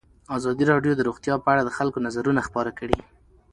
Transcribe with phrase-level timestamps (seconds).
[0.37, 2.97] ازادي راډیو د روغتیا په اړه د خلکو نظرونه خپاره کړي.